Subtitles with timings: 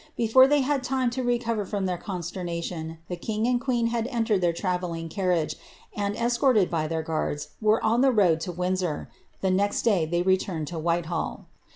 [0.17, 2.97] Before they had time to recover from their constcrnaiion.
[3.07, 5.57] the king and queen had entered their trnvi'lling carriage,
[5.95, 9.11] and, escorted by their ^riianls, were on the road to \Vindsi»r.
[9.43, 11.45] Tlie next dav tfiev rt' turned to Whitehall.'